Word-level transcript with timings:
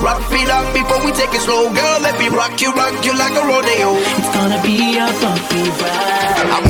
rock 0.00 0.20
it 0.32 0.48
up 0.48 0.72
before 0.72 1.04
we 1.04 1.12
take 1.12 1.32
it 1.32 1.40
slow, 1.40 1.68
girl. 1.72 1.98
Let 2.00 2.18
me 2.18 2.28
rock 2.28 2.60
you, 2.60 2.72
rock 2.72 3.04
you 3.04 3.12
like 3.16 3.36
a 3.36 3.44
rodeo. 3.44 3.96
It's 4.18 4.30
gonna 4.34 4.60
be 4.62 4.96
a 4.96 5.06
bumpy 5.20 5.68
ride. 5.80 6.50
I'm 6.56 6.69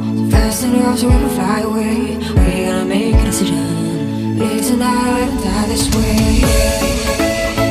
Passengers 0.31 1.03
wanna 1.05 1.29
fly 1.29 1.59
away. 1.61 2.17
We 2.17 2.65
gotta 2.65 2.85
make 2.85 3.15
a 3.15 3.25
decision. 3.25 4.37
Live 4.39 4.65
tonight 4.65 5.27
or 5.27 5.43
die 5.43 5.67
this 5.67 5.93
way. 5.95 7.70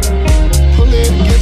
it. 1.09 1.40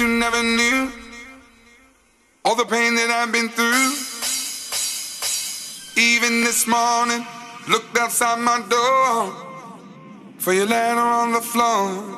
you 0.00 0.08
never 0.08 0.42
knew. 0.42 0.90
All 2.44 2.56
the 2.56 2.64
pain 2.64 2.94
that 2.94 3.10
I've 3.10 3.30
been 3.30 3.50
through. 3.50 3.92
Even 6.00 6.42
this 6.42 6.66
morning, 6.66 7.26
looked 7.68 7.98
outside 7.98 8.38
my 8.38 8.64
door 8.70 9.34
for 10.38 10.54
your 10.54 10.66
letter 10.66 11.00
on 11.00 11.32
the 11.32 11.40
floor. 11.40 12.16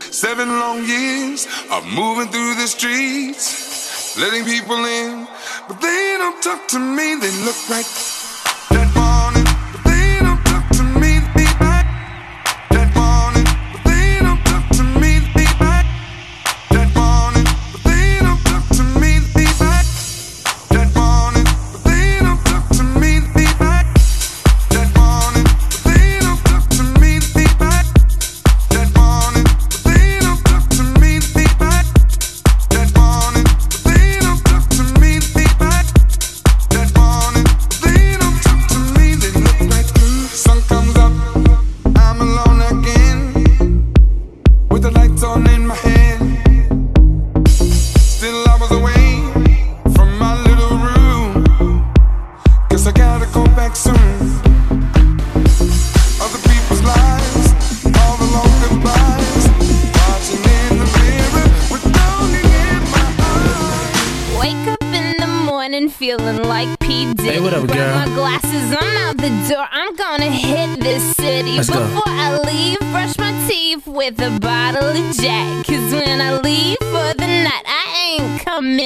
Seven 0.00 0.48
long 0.48 0.84
years 0.84 1.46
of 1.70 1.84
moving 1.86 2.28
through 2.28 2.54
the 2.54 2.68
streets, 2.68 4.16
letting 4.18 4.44
people 4.44 4.82
in, 4.84 5.28
but 5.68 5.78
they 5.82 6.16
don't 6.16 6.42
talk 6.42 6.66
to 6.68 6.78
me, 6.78 7.16
they 7.16 7.32
look 7.44 7.68
right 7.68 8.13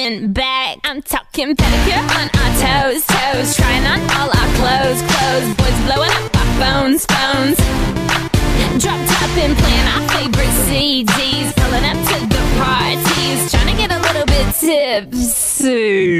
talking 0.09 0.33
back. 0.33 0.77
I'm 0.83 1.01
talking 1.01 1.55
pedicure 1.55 2.01
on 2.17 2.29
our 2.33 2.51
toes, 2.61 3.05
toes. 3.05 3.55
Trying 3.55 3.85
on 3.85 3.99
all 4.17 4.29
our 4.29 4.49
clothes, 4.57 5.01
clothes. 5.05 5.55
Boys 5.55 5.79
blowing 5.85 6.11
up 6.11 6.35
our 6.35 6.49
phones, 6.59 7.05
phones. 7.05 7.57
Dropped 8.81 9.11
up 9.21 9.37
and 9.37 9.57
playing 9.57 9.87
our 9.93 10.03
favorite 10.09 10.55
CDs. 10.65 11.53
Pulling 11.55 11.85
up 11.85 11.97
to 12.09 12.17
the 12.27 12.41
parties. 12.57 13.51
Trying 13.51 13.67
to 13.67 13.77
get 13.77 13.91
a 13.91 13.99
little 13.99 14.25
bit 14.25 14.55
tipsy. 14.55 16.18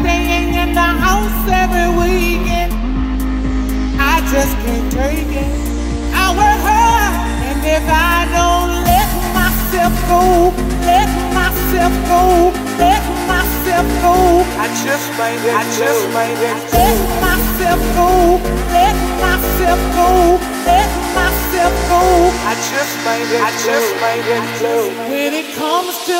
staying 0.00 0.54
in 0.54 0.74
the 0.74 0.90
house 1.06 1.42
every 1.50 1.88
weekend. 1.98 2.72
I 3.98 4.20
just 4.32 4.54
can't 4.64 4.90
take 4.92 5.32
it. 5.44 5.52
I 6.14 6.24
work 6.38 6.60
hard, 6.62 7.14
and 7.48 7.60
if 7.66 7.84
I 7.86 8.18
don't 8.36 8.72
let 8.86 9.08
myself 9.34 9.92
go, 10.06 10.22
let 10.86 11.10
myself 11.34 11.92
go, 12.06 12.22
let 12.78 13.02
myself 13.26 13.86
go, 14.02 14.14
I 14.62 14.66
just 14.84 15.08
might 15.18 15.38
let 15.44 15.54
I 15.58 15.64
just 15.76 16.04
might 16.14 16.36
let. 16.42 16.58
Let 16.72 16.98
myself 17.26 17.80
go, 17.98 18.10
let 18.74 18.96
myself 19.24 19.80
go, 19.98 20.10
let 20.66 20.90
myself 21.18 21.74
go. 21.90 22.02
I 22.50 22.54
just 22.70 22.94
might 23.04 23.26
let 23.32 23.42
I 23.42 23.52
just 23.66 23.90
might 24.02 24.24
let. 24.30 24.46
When 25.10 25.32
it 25.34 25.48
comes 25.54 25.94
to 26.06 26.18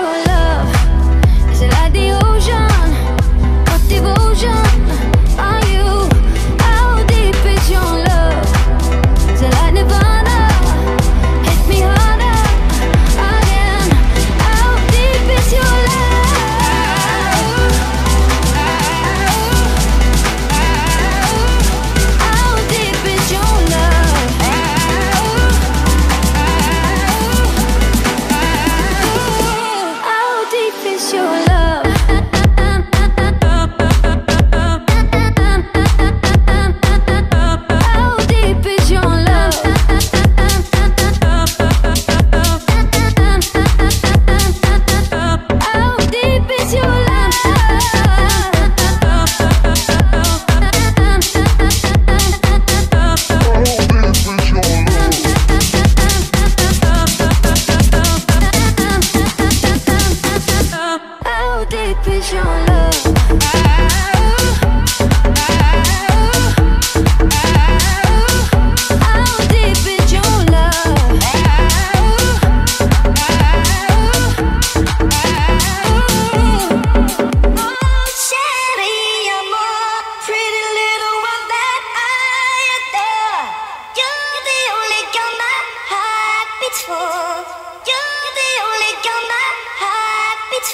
true 0.00 0.24
love. 0.24 0.59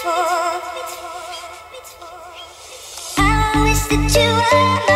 I 0.08 0.12
wish 3.62 3.82
that 3.88 4.14
you 4.14 4.88
were 4.90 4.95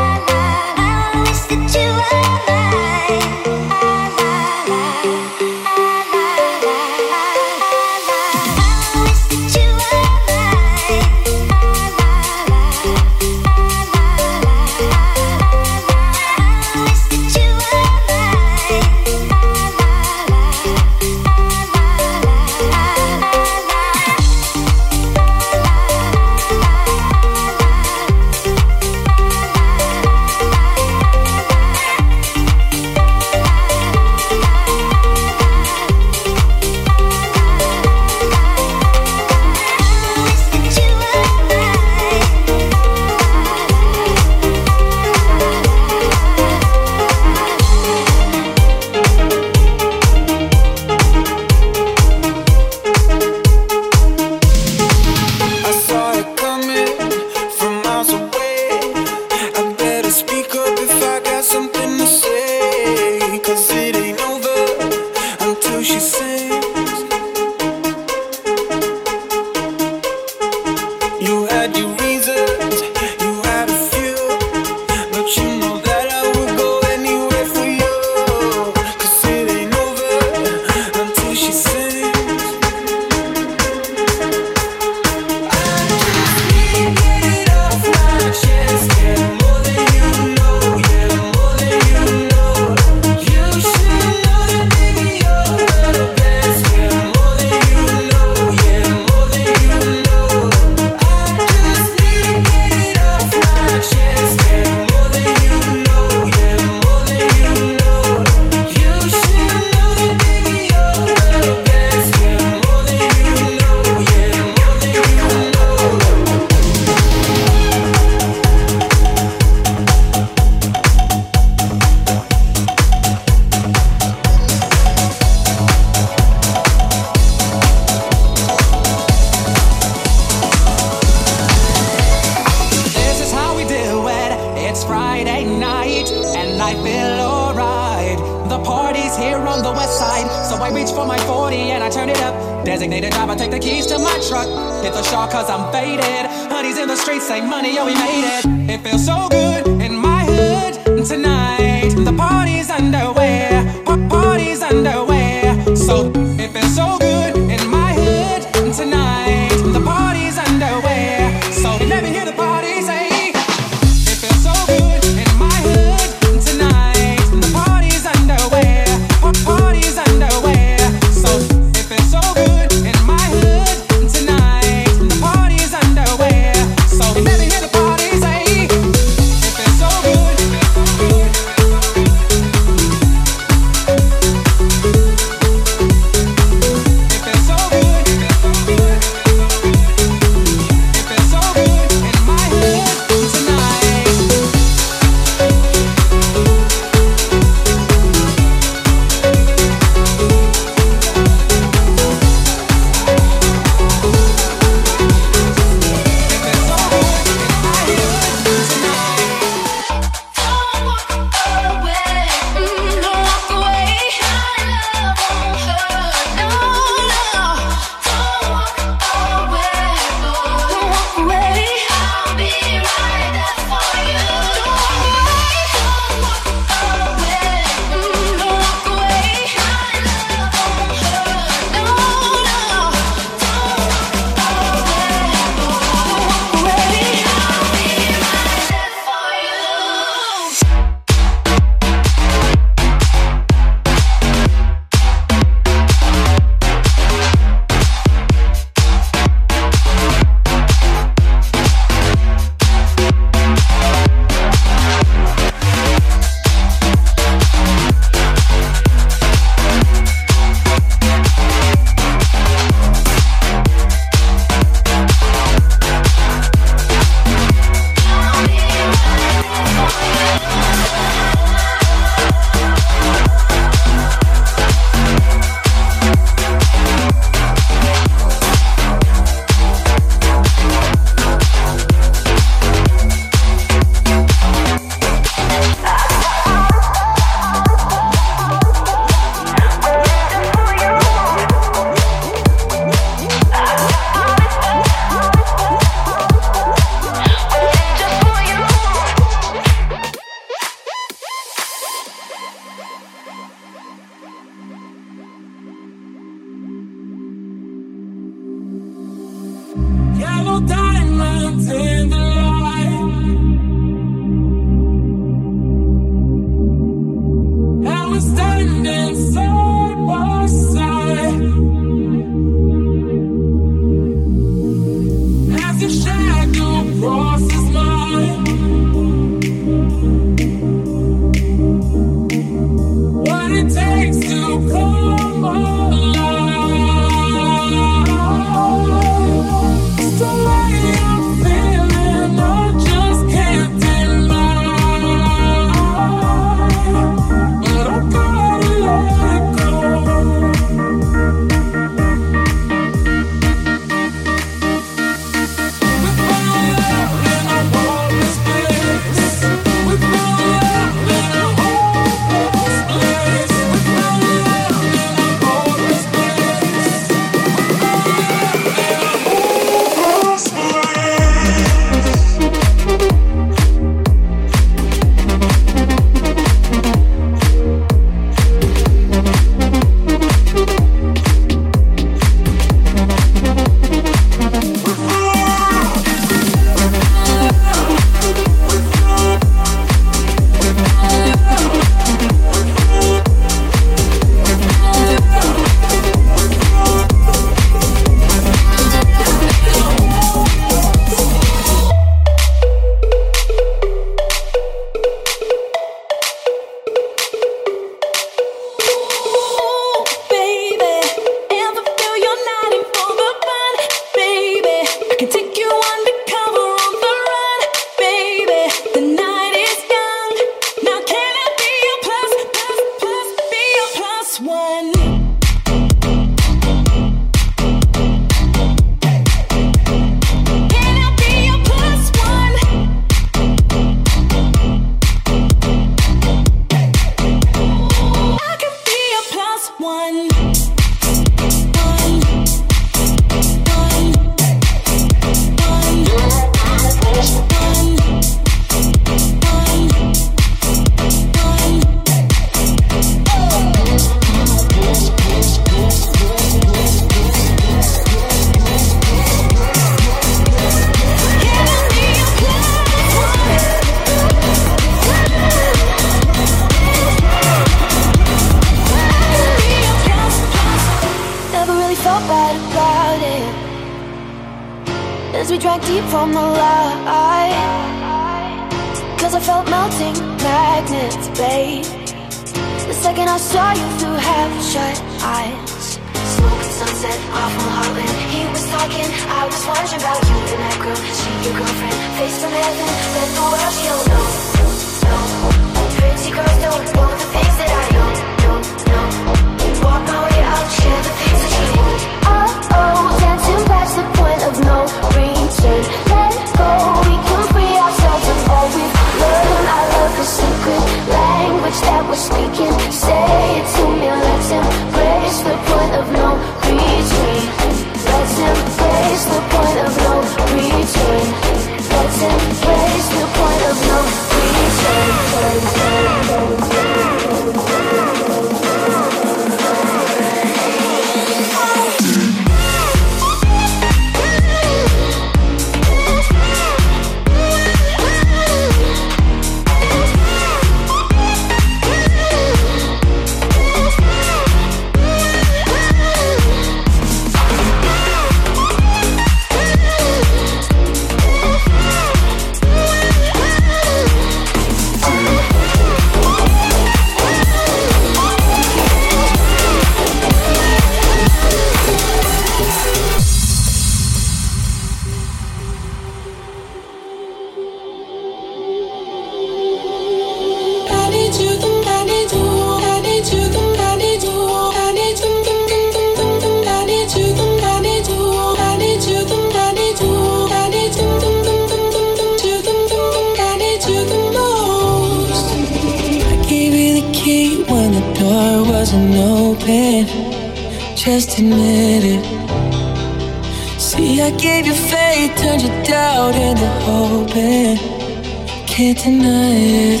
night. 599.44 600.00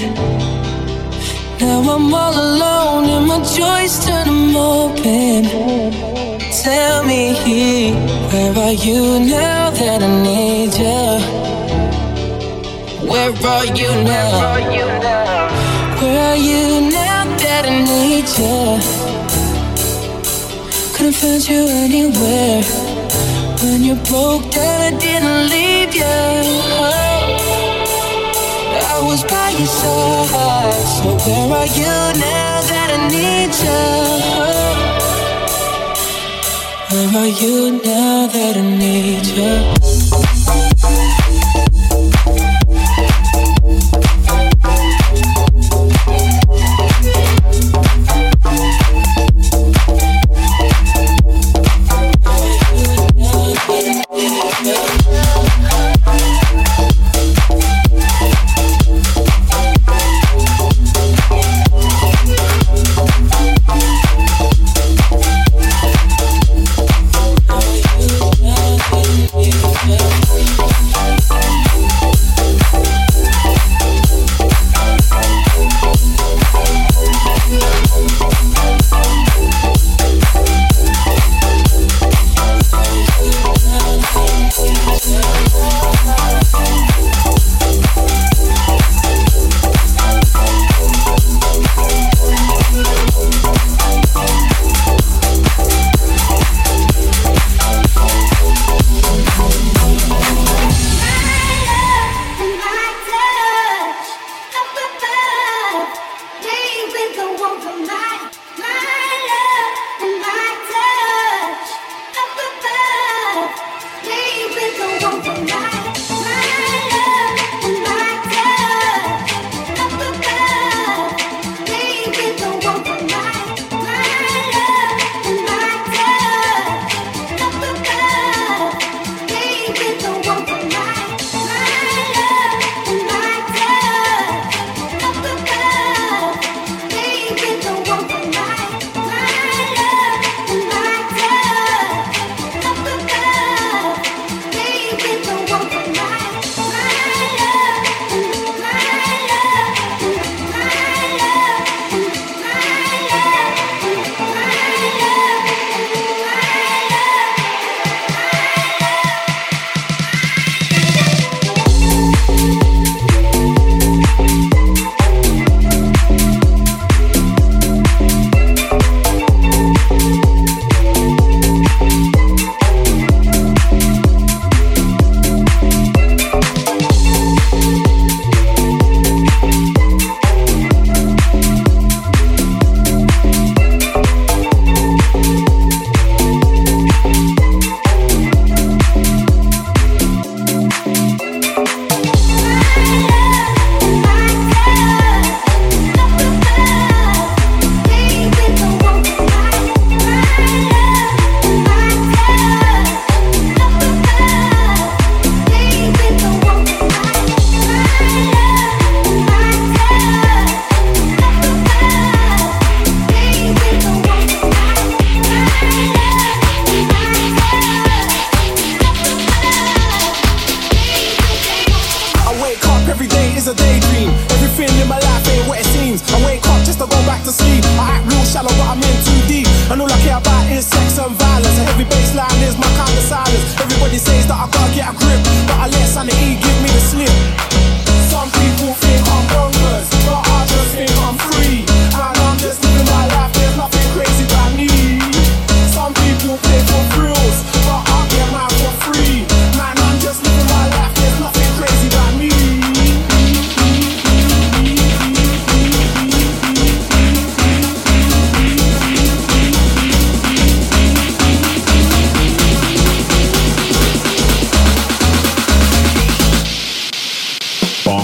Now 1.60 1.80
I'm 1.94 2.14
all 2.14 2.36
alone 2.46 3.04
and 3.14 3.26
my 3.26 3.38
joys 3.56 3.94
turn 4.04 4.26
them 4.26 4.56
open. 4.56 5.44
Tell 6.62 7.04
me, 7.04 7.22
where 8.30 8.54
are 8.66 8.76
you 8.86 9.20
now 9.20 9.70
that 9.70 10.02
I 10.02 10.10
need 10.28 10.72
you? 10.84 11.04
Where 13.10 13.34
are 13.54 13.66
you 13.80 13.90
now? 14.04 14.30
Where 16.00 16.18
are 16.30 16.40
you 16.50 16.90
now 16.90 17.24
that 17.42 17.64
I 17.66 17.74
need 17.90 18.26
you? 18.40 18.60
Couldn't 20.94 21.16
find 21.20 21.42
you 21.48 21.62
anywhere. 21.84 22.62
When 23.62 23.82
you 23.82 23.94
broke 24.08 24.50
down, 24.52 24.80
I 24.80 24.98
didn't 24.98 25.48
leave 25.54 25.94
you 25.94 27.03
was 29.04 29.22
by 29.24 29.50
your 29.50 29.66
side. 29.66 30.72
So 30.96 31.08
where 31.24 31.58
are 31.60 31.66
you 31.66 31.96
now 32.20 32.60
that 32.70 32.88
I 32.96 33.00
need 33.14 33.52
you? 33.64 33.82
Where 36.90 37.10
are 37.22 37.32
you 37.42 37.56
now 37.84 38.26
that 38.26 38.56
I 38.56 38.64
need 38.78 39.26
you? 39.26 39.83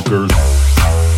bonkers. 0.01 1.10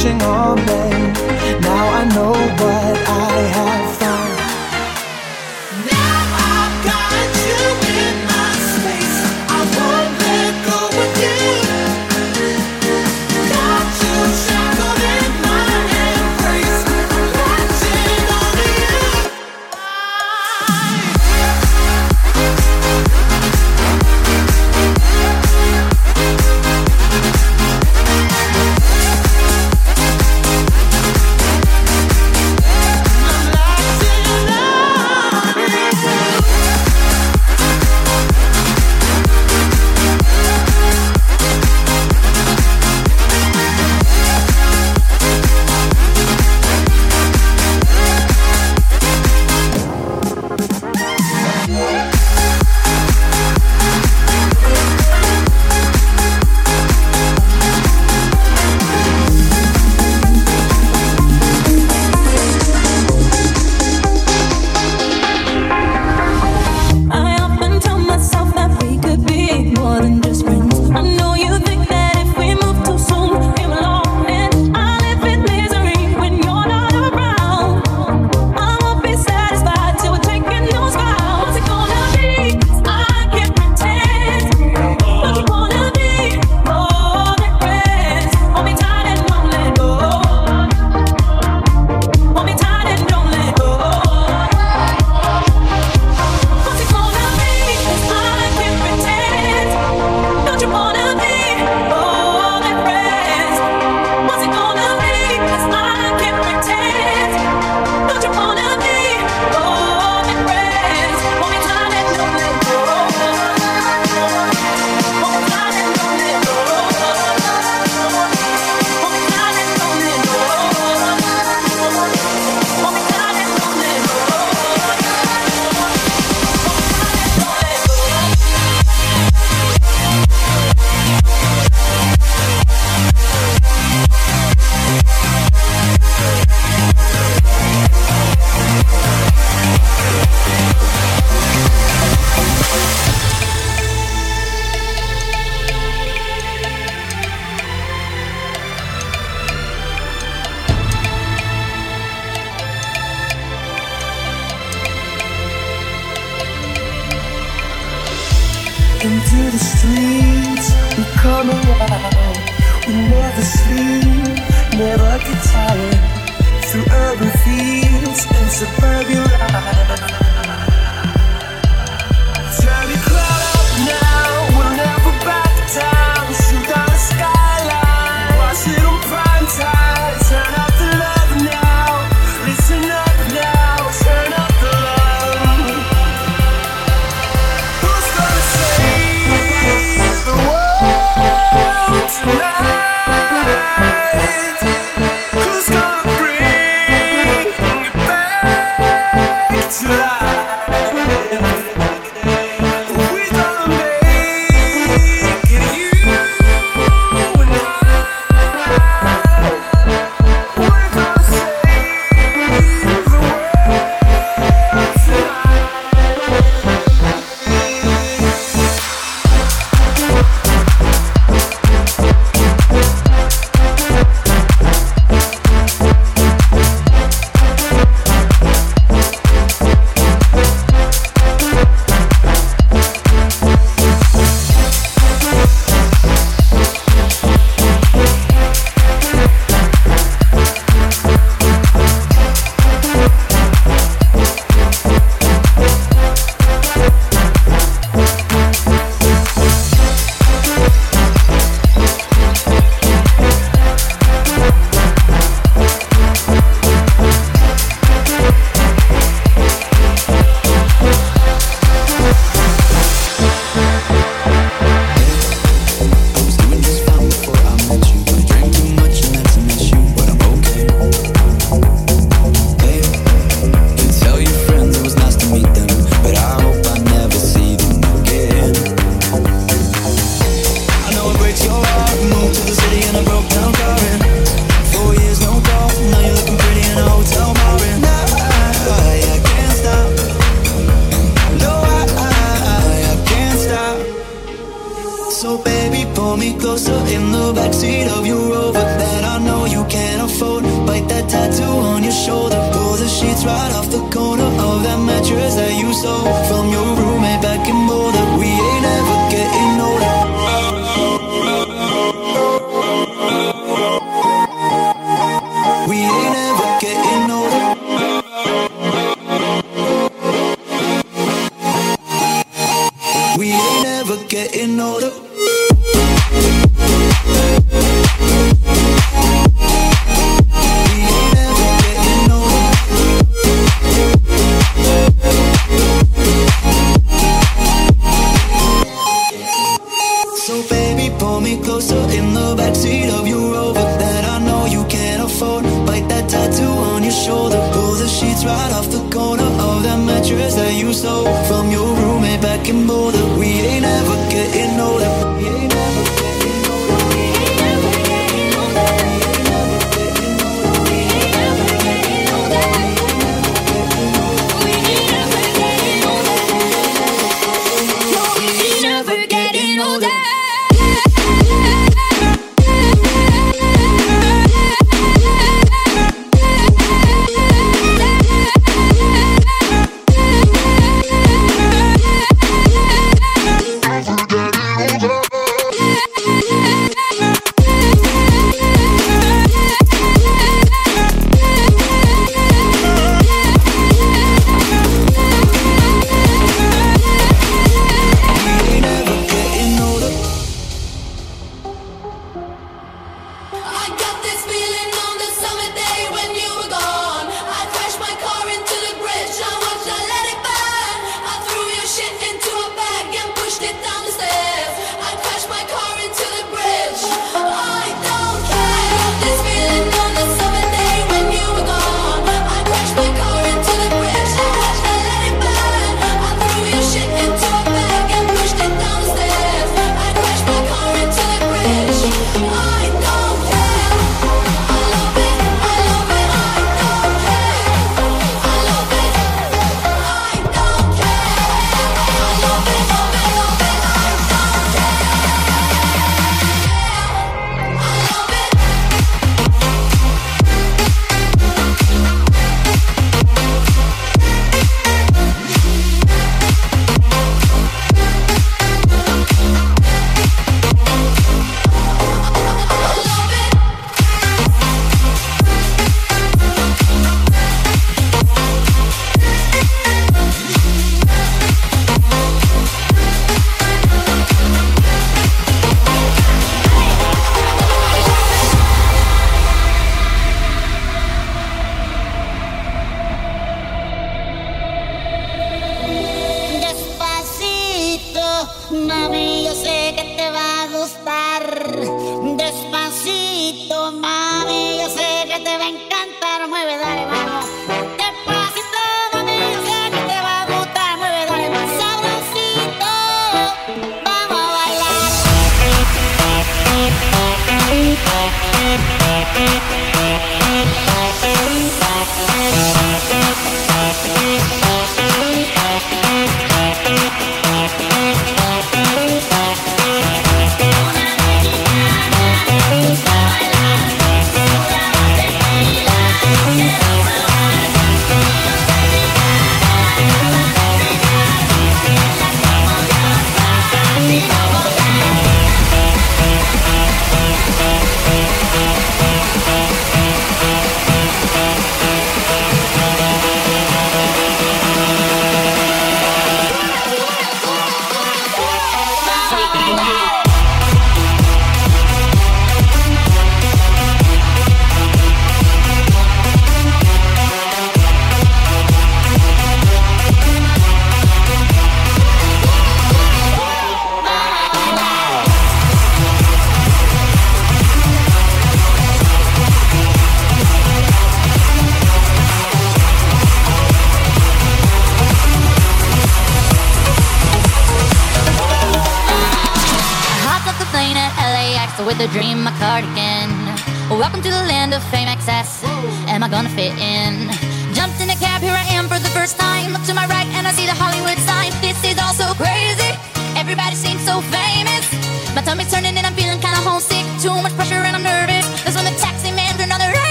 I'm 0.00 0.04
latching 0.14 0.57